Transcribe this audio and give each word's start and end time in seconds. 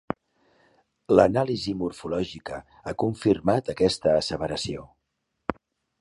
L'anàlisi 1.17 1.73
morfològica 1.83 2.57
ha 2.85 2.95
confirmat 3.05 3.73
aquesta 3.75 4.19
asseveració. 4.23 4.91